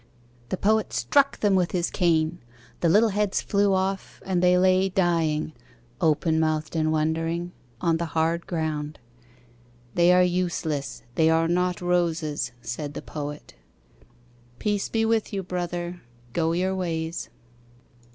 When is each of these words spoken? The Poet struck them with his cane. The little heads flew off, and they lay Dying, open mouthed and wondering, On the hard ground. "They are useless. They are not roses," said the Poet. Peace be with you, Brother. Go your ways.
The 0.49 0.57
Poet 0.57 0.93
struck 0.93 1.41
them 1.41 1.53
with 1.53 1.73
his 1.73 1.91
cane. 1.91 2.39
The 2.79 2.89
little 2.89 3.09
heads 3.09 3.39
flew 3.39 3.75
off, 3.75 4.19
and 4.25 4.41
they 4.41 4.57
lay 4.57 4.89
Dying, 4.89 5.53
open 6.01 6.39
mouthed 6.39 6.75
and 6.75 6.91
wondering, 6.91 7.51
On 7.81 7.97
the 7.97 8.07
hard 8.17 8.47
ground. 8.47 8.97
"They 9.93 10.11
are 10.11 10.23
useless. 10.23 11.03
They 11.13 11.29
are 11.29 11.47
not 11.47 11.81
roses," 11.81 12.51
said 12.63 12.95
the 12.95 13.03
Poet. 13.03 13.53
Peace 14.57 14.89
be 14.89 15.05
with 15.05 15.31
you, 15.31 15.43
Brother. 15.43 16.01
Go 16.33 16.53
your 16.53 16.73
ways. 16.73 17.29